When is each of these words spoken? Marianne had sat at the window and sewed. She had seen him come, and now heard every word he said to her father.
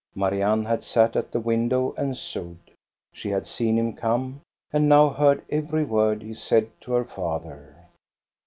Marianne 0.15 0.65
had 0.65 0.81
sat 0.81 1.15
at 1.15 1.31
the 1.31 1.39
window 1.39 1.93
and 1.95 2.17
sewed. 2.17 2.71
She 3.13 3.29
had 3.29 3.45
seen 3.45 3.77
him 3.77 3.93
come, 3.93 4.41
and 4.73 4.89
now 4.89 5.09
heard 5.09 5.45
every 5.51 5.83
word 5.83 6.23
he 6.23 6.33
said 6.33 6.71
to 6.81 6.93
her 6.93 7.05
father. 7.05 7.75